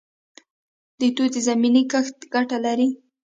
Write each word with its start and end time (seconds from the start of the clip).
د 0.99 1.01
توت 1.15 1.33
زمینی 1.47 1.83
کښت 1.91 2.17
ګټه 2.33 2.57
لري؟ 2.65 2.89